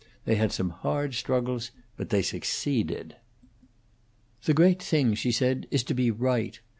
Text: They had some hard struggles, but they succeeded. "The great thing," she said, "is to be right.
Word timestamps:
They 0.25 0.33
had 0.33 0.51
some 0.51 0.71
hard 0.71 1.13
struggles, 1.13 1.69
but 1.95 2.09
they 2.09 2.23
succeeded. 2.23 3.17
"The 4.45 4.55
great 4.55 4.81
thing," 4.81 5.13
she 5.13 5.31
said, 5.31 5.67
"is 5.69 5.83
to 5.83 5.93
be 5.93 6.09
right. 6.09 6.59